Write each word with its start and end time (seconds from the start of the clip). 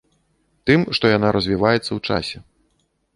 Тым, 0.69 0.85
што 0.99 1.05
яна 1.17 1.27
развіваецца 1.37 1.83
ў 1.83 1.99
часе. 2.09 2.37